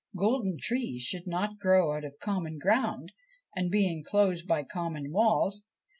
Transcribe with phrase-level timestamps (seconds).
[0.15, 3.13] Golden trees should not grow out of common ground
[3.55, 5.67] and be enclosed by common walls.